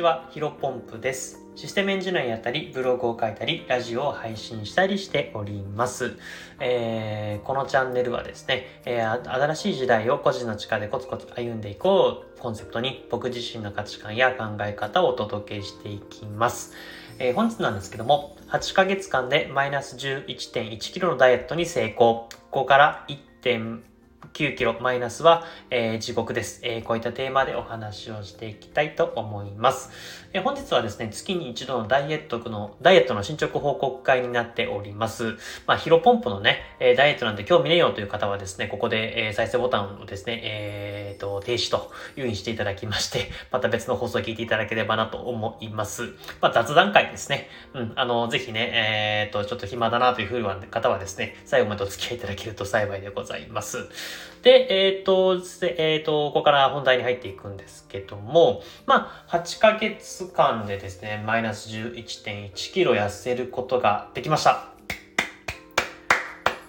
[0.00, 1.44] ちは、ヒロポンプです。
[1.54, 6.16] システムエンジニアやったり、ブログを書いたり、ラジオを配信したりしております。
[6.58, 16.72] えー、このチャンネルはですね、えー、新しい時代を個人の力でコツコツ歩んでいこうコンセプトに僕自身の価値観や考え方をお届けしていきます。
[17.18, 22.28] えー、本日なんですけども、8ヶ月間でマイナス 11.1kg のダイエットに成功。
[22.50, 23.18] ここから1
[24.32, 29.90] 9キロマイナスは、えー、地獄です、えー、こういったテーマでお話をしていきたいと思います。
[30.32, 35.36] えー、本日はですね、月に一度のダイエットの、ダイエットの進捗報告会になっております。
[35.66, 41.82] まあ、ヒロポンプのね、えダイエットなんて興味ねえよという方はですね、ここで、え再生ボタンをですね、えー、と、停止という
[42.16, 46.14] 風にしていただきまして、 また別の放送を聞いていただければなと思います。
[46.40, 47.48] まあ、雑談会ですね。
[47.74, 53.88] うん、あの、ぜひね、えっ、と、ちょっと暇だなという風な方はですね、最後までお付き合いいただけると幸いでございます。
[54.42, 64.79] で、えっ、ー、と、えっ、ー、と、ここから本題に入っていくんですけども、まあ、8ヶ月間でですね、マイナス11.1キロ痩せることができました。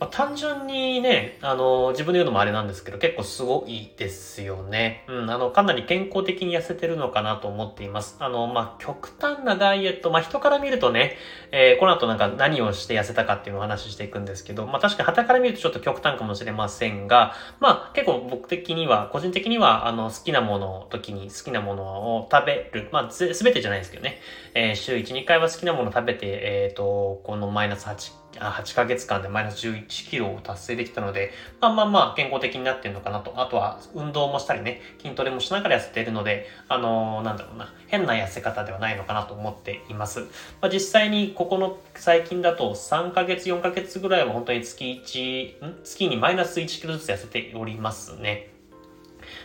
[0.00, 5.04] まあ、単純にね、あの、自分で言うのもあれなんですけど、結構すごいですよね。
[5.08, 8.16] うん、あの、かなり健康的に痩せてるのかなと思っています。
[8.18, 11.16] あの、まあ、極端なダイエット、まあ、人から見るとね、
[11.52, 21.84] えー、この後なんか何をして痩せたかっていうのを話ししていくんですけど、まあ、確かに旗から見るとちょっと極端かもしれませんが、まあ、結構僕的には、個人的には、あの、好きなものを時に好きなもの
[22.16, 24.20] を食べる、まあ、すべてじゃないですけどね、
[24.54, 33.32] えー、週1、2回は好きなものを食べて、えっ、ー、と、このマイナス8 8ヶ月間でマイナス11キロを達成できたので、まあまあまあ健康的になってるのかなと。
[33.36, 40.20] あとは運動もしたりね、筋トレもしながら痩せているので、あのー、なんだろうな、変な痩せ方ではないのかなと思っています。
[40.20, 40.26] ま
[40.62, 45.84] あ、実際にここの最近だと3ヶ月、4ヶ月ぐらいは本当に月1、ん？
[45.84, 48.50] 月にマイナス1キロずつ痩せておりますね。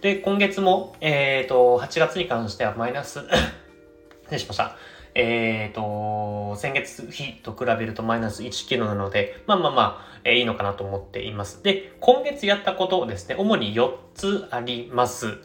[0.00, 3.20] で、今月も、えっ、ー、と、8月に関してはマイナス
[4.24, 4.76] 失礼しました。
[5.14, 11.62] えっ、ー、と、先月比と比べるとマイナス1キロなので、まあまあまあ、えー、いいのかなと思っています。
[11.62, 15.38] で、今月やったことですね、主に4つあります。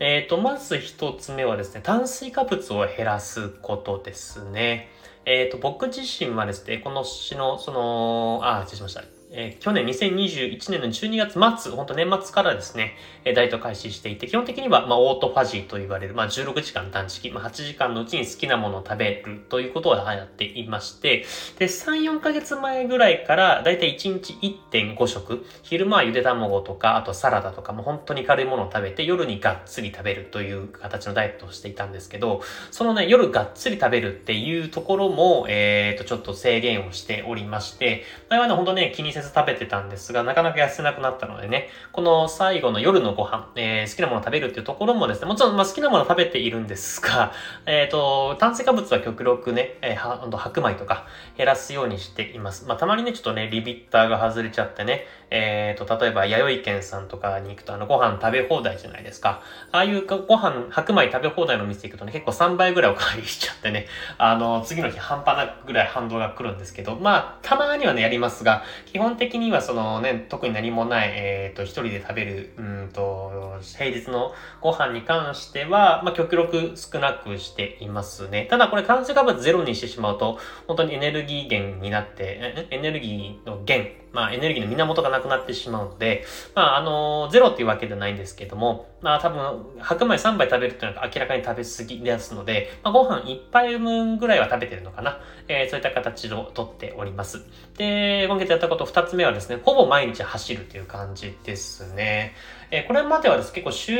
[0.00, 4.88] えっ、ー、と、まず1つ目はですね、炭水化物を減らすことですね。
[5.24, 9.21] えっ、と、僕自身はですね、この詩の、その、あ、失礼しました。
[9.34, 21.24] えー、去年2021年の12月末、本当年末からですね、えダイエット開始していて、基本的には、まあ、オートファジーと言われる、まあ、16時間断食、まあ、8時間のうちに好きなものを食べるということをやっていまして、
[21.58, 24.34] で、3、4ヶ月前ぐらいから、だいたい1日
[24.70, 47.32] 1.5食、昼間はゆで卵とか、あとサラダとかも本当に軽いものを食べて、夜にがっつり食べるという形のダイエットをしていたんですけど、そのね、夜がっつり食べるっていうところも、えっ、ー、と、ちょっと制限をしておりまして、前はね、本当ね、気にせず食べてたんですが、なかなか痩せなくなったのでね、この最後の夜のご飯、えー、好きなもの食べるっていうところもですね、もちろん、まあ、好きなもの食べているんですが、
[47.66, 51.06] えっ、ー、と、炭水化物は極力ね、えー、白米とか
[51.36, 52.66] 減らすようにしています。
[52.66, 59.40] まあ、たまにね、ちょっとね、リビッターが外れちゃってね、えっ、ー、と、例えば、弥生県さんとかに行くと、あの、ご飯食べ放題じゃないですか。
[59.70, 63.86] ああいうご飯、白米食べ放題の店行くとね、結構3倍ぐらいおかわりしちゃってね、
[64.18, 78.46] あの、次の日半端なぐらい反動が来るんですけど、まあ、たまにはね、やりますが、基本本的にはそのね、特に何もない、えっ、ー、と、一人で食べる、うんと、平日のご飯に関しては、まあ、極力少なくしていますね。
[78.48, 86.24] ただこれ炭水化物ゼロにしてしまうと、本当にエネルギー源になって、エネルギーの源、まあ、エネルギーの源がなくなってしまうので、
[86.54, 95.18] まあ、あの、ゼロっていうわけではないんですけども、まあ、多分、白米3杯食べるっていうのは明らかに食べ過ぎですので、まあ、ご飯1杯分ぐらいは食べてるのかな。
[95.48, 97.44] えー、そういった形をとっております。
[97.76, 102.34] で、今月やったこと2つ目はですね、ほぼ毎日走るという感じですね。
[102.74, 103.92] え、これまではです結構週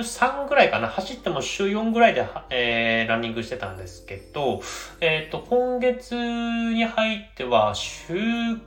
[0.00, 4.60] 3ぐらいかな、走っても週4ぐらいで、えー、ランニングしてたんですけど、
[5.00, 8.12] えっ、と、今月に入っては週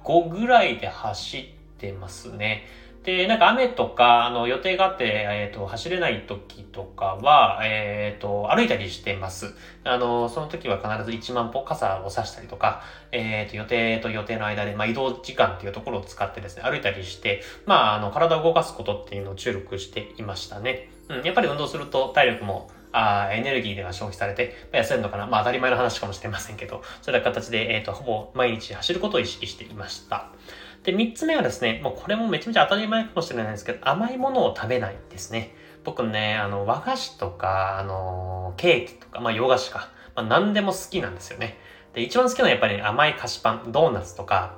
[0.04, 1.46] 5ぐらいで走っ
[1.78, 2.66] てますね。
[3.04, 9.54] で、なんか雨とか、あの、予定があって、えっ、ー、と、走れない時とかは、えっ、ー、と、歩いたりしてます。
[9.84, 20.90] あの、その時は必ず1万歩傘を差したりとか、えっ、ー、と、予定と予定の間で、まあ、移動時間っていうところを使ってですね、歩いたりして、まあ、あの、体を動かすことっていうのを注力していましたね。
[21.10, 30.30] うん、やっぱり運動すると体力もあエネルギーでは消費されて、まあ、痩せるのかなまあ当たり前の話かもしれませんけど、そういった形で、えっ、ー、と、ほぼ毎日走ることを意識していました。
[30.84, 35.56] で、三つ目はですね、もうこれもめちゃめちゃ当たり前かもしれないですけど、甘いものを食べないですね。
[35.84, 41.58] 僕ね、あの、和菓子とか、あの、ケーキとか、まあ洋菓子か、まあ何でも好きなんですよね。
[41.94, 44.58] で、一番好きなのはやっぱり、甘い菓子パン、ドーナツとか、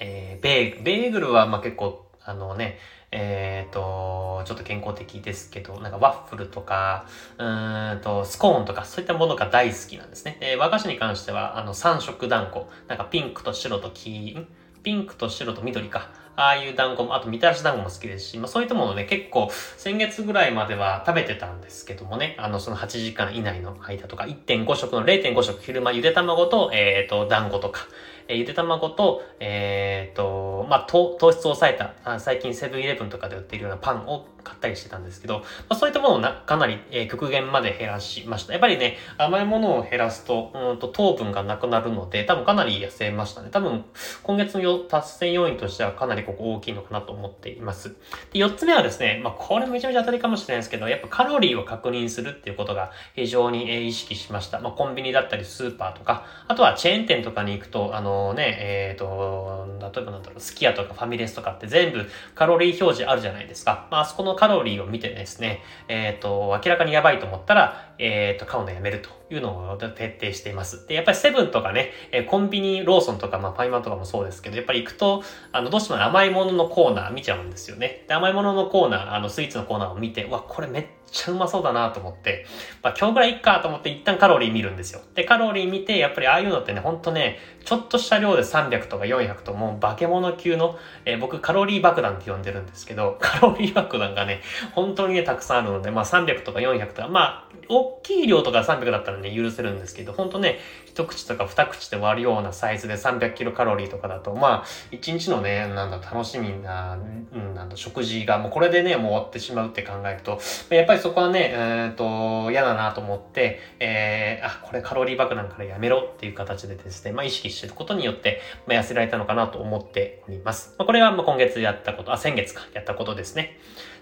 [0.00, 2.78] えー、ベーグル、ベーグルはまあ結構、あのね、
[3.10, 7.06] えっ、ー、と、ちょっと健康的ですけど、なんかワッフルとか、
[7.38, 10.36] うんと、スコーンとかそういったものが大好きなんですね。
[10.40, 12.68] で、和菓子に関しては、あの、3色団子。
[12.88, 14.46] なんかピンクと白と黄、
[14.84, 16.12] ピンクと白と緑か。
[16.36, 27.86] ああいう団子も、あとみたらし団子も好きですし、まあそういったものね、結構先月ぐらいまでは食べてたんですけどもね、あのその8時間以内の間とか、1.5食の0.5食昼間ゆで卵と、えっ、ー、と、団子とか、
[28.28, 38.52] えー、ゆで卵と、えっ、ー、と、まあ糖質を抑えた、最近セブンイレブンとかで売っているようなパンを買ったりしてたんですけど、まあ、そういったものをなかなり、えー、極限まで減らしました。
[38.52, 43.48] やっぱりね、甘いものを減らすと、うんと糖分がなくなるので、多分かなり痩せましたね。
[43.50, 43.84] 多分、
[44.22, 47.90] 今月の達成要因としてはかなりここ大きいのかなと思っています。
[48.32, 54.60] で、4つ目はですね、まあ、これめちゃめちゃ当たりかもしれないですけど、やっぱカロリーを確認するっていうことが非常に、意識しました。
[54.60, 63.88] まあ、コンビニだったりスーパーとか、あとはチェーン店とかに行くと、あのね、えっ、ー、と、例えばなんだろう、スキヤとかファミレスとかって全部カロリー表示あるじゃないですか。
[63.90, 70.86] まあ、そこのカロリーを見てですね、えっ、ー、と、明らかにやばいと思ったら、えっ、ー、と、買うのやめるというのを徹底しています。
[70.86, 75.22] で、やっぱりセブンとかね、えコンビニ、ローソンとか、まあ、ファイマンとかもそうですけど、やっぱり行くと、
[75.52, 78.04] あの、どうしても甘いもののコーナー見ちゃうんですよね。
[78.08, 82.44] で、甘いもののコーナー、あの、スイーツのコーナーを見て、わ、これめっちゃうまそうだなと思って、
[82.82, 85.00] まあ今日ぐらいいっかと思って一旦カロリー見るんですよ。
[85.14, 94.42] で、カロリー見て、やっぱりああいうのってね、ほんとね、ちょっとした量で300とか400ともう化け物級の、えー、僕カロリー爆弾って呼んでるんですけど、 カロリー爆弾がね、
[94.72, 106.98] 本当にね、たくさんあるので、まあ300とか400とか、まあ、大きい量とか300だったらね、許せるんですけど、ほんとね、一口とか二口で割るようなサイズで300キロカロリーとかだと、まあ、一日のね、なんだ、楽しみな、
[107.32, 110.38] うん、なんだ、食事がもうこれでね、もう終わってしまうって考えると、
[110.70, 120.74] やっぱりそこはね、えー、っと、嫌だなと思って、えー、あ、これカロリー爆弾からやめろっていう形でですね、まあ意識してることによって、まあ、痩せられたのかなと思っております。
[120.78, 123.58] まあこれはまあ今月やったこと、あ、先月か、やったことですね。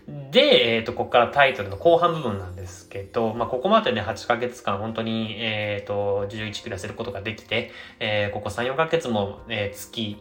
[0.08, 7.70] で、えっ、ー、と、ここからタイトルの後半部分なんですけど、まあ、ここまでね、8ヶ月間、本当に、えっ、ー、と、11キロ痩せることができて、
[8.00, 10.16] えー、ここ3、4ヶ月も、えー、月、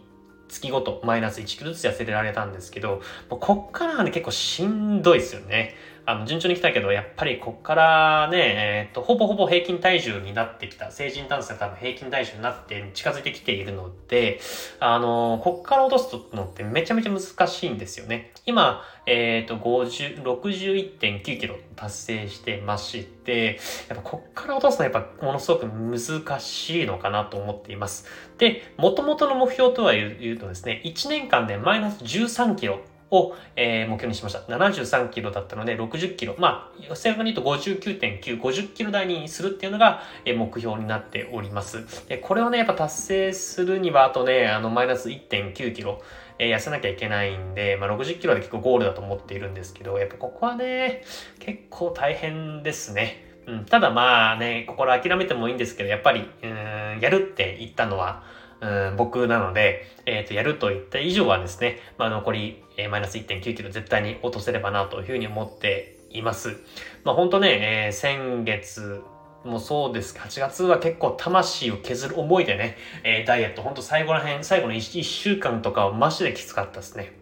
[0.49, 5.75] 月ごとマイナス1キロずつ痩せられたんですけど、こっからはね、結構しんどいですよね。
[6.05, 14.39] あの、順調に来たけど、やっぱりこっからね、えっ、ー、と、ほぼほぼ平均体重になってきた、成人男性は多分平均体重になって近づいてきているので、
[14.79, 18.31] あの、こっから落とすのってめちゃめちゃ難しいんですよね。
[18.45, 28.05] 今、えっ、ー、と、50、61.9キロ達成してまして、やっぱこっから落とすのはやっぱものすごく難しいのかなと思っています。
[28.37, 32.79] で、元々の目標とは言うとですね、1年間でマイナス13キロ
[33.11, 34.39] を、えー、目標にしました。
[34.39, 36.35] 73キロだったので60キロ。
[36.39, 42.07] まあ、正確に言うと59.9、50キロ台にするっていうのが、えー、目標になっております。
[42.07, 46.01] で、これをね、やっぱ達成するには、あとね、あの、マイナス1.9キロ。
[46.39, 51.03] えー、痩せなきゃいけないんで、まあ、60キロで結構ゴールだと思っているんですけど、やっぱここはね、
[51.37, 53.27] 結構大変ですね。
[53.45, 58.23] うん、ただまあね、心諦めてもいいんですけど、やっぱり、うん、やるって言ったのは、
[58.61, 66.57] うん、僕なので、えっ、ー、と、やると言った以上はですね、まあ、残り、えー、マイナス1.9キロ絶対に落とせればなというふうに思っています。
[67.03, 69.01] まあ、本当ね、えー、先月、
[69.43, 70.15] もそうです。
[70.17, 77.13] 8月は結構魂を削る思いでね、えー、ダイエット、ほんと最後ら辺、最後の 1, 1週間とかはマジできつかったですね。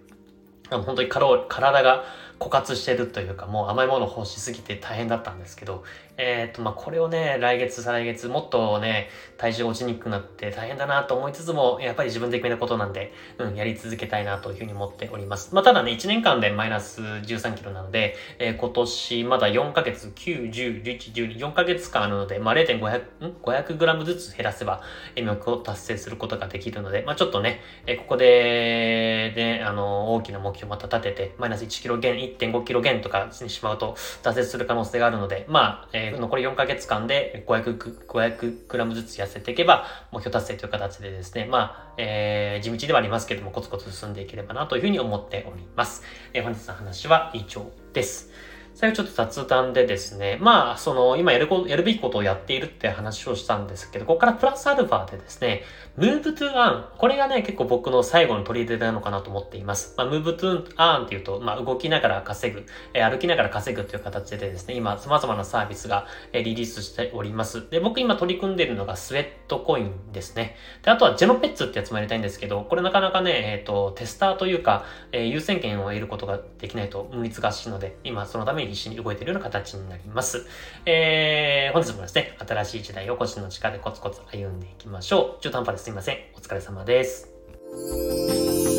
[0.70, 2.04] 本当に体が
[2.40, 5.84] 枯渇してるというか、もう甘いもの欲しすぎて大変だったんですけど、
[6.18, 15.56] えっ、ー、と、まあ、これをね、来月、再来月、もっとね、体重落ちにくくなって大変だなと思いつつも、やっぱり自分で決めたことなんで、うん、やり続けたいなというふうに思っております。
[15.56, 24.82] まあ、ただね、1年間でマイナス13キロなので、えー、今年まだ4ヶ月、9、10、11、12、4ヶ月間あるので、まあ、0.500、ん ?500 グラムずつ減らせば、
[25.16, 46.04] え、目標を達成することができるので、まあ、ちょっとね、えー、ここで、ね、あの、大きな目標をまた立てて、マイナス1キロ減、1.5キロ減とかにしまうと、挫折する可能性があるので、まあ、えー残り4ヶ月間で500、500グラムずつ痩せていけば、目標達成という形でですね、まあ、えー、地道ではありますけれども、コツコツ進んでいければなというふうに思っております。
[46.34, 48.49] えー、本日の話は以上です。
[48.80, 55.64] 最後ちょっと雑談でですね、まあ、その、今やるこやるべきことをやっているって話をしたんですけど、ここからプラスアルファでですね、
[55.98, 56.86] move to earn。
[56.98, 59.96] これがね、結構僕の最後の取り入れなのかなと思っています。
[59.98, 67.70] まあ、move to earn っていうと、まあ、動きながら稼ぐ、えー、歩きながら稼ぐという形でですね、今、様々なサービスが、えー、リリースしております。
[67.70, 70.56] で、僕今取り組んでいるのがスウェットコインですね。
[70.84, 80.46] で、あとはジェノペッツってやつもやりたいんですけど、これなかなかね、えっ、ー、と、テスターというか、え、優先権を得ることができないと難しいので、今そのために必死に動いているような形になります。
[80.86, 85.42] えー、本日もですね、新しい時代を腰の力でコツコツ歩んでいきましょう。
[85.42, 86.18] 中途半端ですいません。
[86.36, 88.79] お疲れ様です。